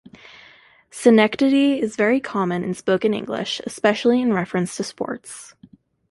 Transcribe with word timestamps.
Synecdoche 0.89 1.79
is 1.79 1.95
very 1.95 2.19
common 2.19 2.63
in 2.63 2.73
spoken 2.73 3.13
English, 3.13 3.61
especially 3.67 4.19
in 4.19 4.33
reference 4.33 4.75
to 4.77 4.83
sports. 4.83 5.53